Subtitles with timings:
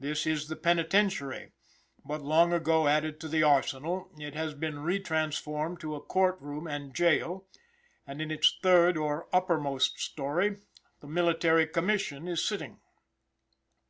[0.00, 1.52] This was a penitentiary,
[2.02, 6.40] but, long ago added to the arsenal, it has been re transformed to a court
[6.40, 7.44] room and jail,
[8.06, 10.56] and in its third, or uppermost story,
[11.02, 12.80] the Military Commission is sitting.